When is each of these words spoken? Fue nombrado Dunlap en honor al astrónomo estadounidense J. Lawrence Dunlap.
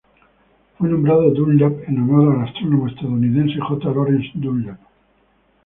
Fue 0.79 0.89
nombrado 0.89 1.29
Dunlap 1.29 1.87
en 1.87 1.99
honor 1.99 2.35
al 2.39 2.47
astrónomo 2.47 2.87
estadounidense 2.87 3.59
J. 3.59 3.85
Lawrence 3.85 4.31
Dunlap. 4.33 4.79